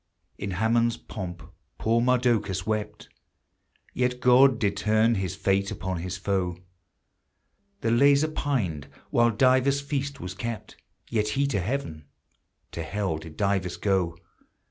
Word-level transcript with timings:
In 0.39 0.49
Haman's 0.57 0.97
pomp 0.97 1.43
poor 1.77 2.01
Mardocheus 2.01 2.65
wept, 2.65 3.07
Yet 3.93 4.19
God 4.19 4.57
did 4.57 4.75
turn 4.75 5.13
his 5.13 5.35
fate 5.35 5.69
upon 5.69 5.97
his 5.99 6.17
foe; 6.17 6.57
The 7.81 7.91
Lazar 7.91 8.29
pined 8.29 8.87
while 9.11 9.29
Dives' 9.29 9.79
feast 9.79 10.19
was 10.19 10.33
kept, 10.33 10.75
Yet 11.07 11.27
he 11.37 11.45
to 11.45 11.61
heaven, 11.61 12.05
to 12.71 12.81
hell 12.81 13.19
did 13.19 13.37
Dives 13.37 13.77
go. 13.77 14.17